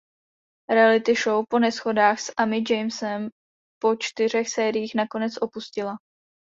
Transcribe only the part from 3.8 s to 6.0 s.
po čtyřech sériích nakonec opustila.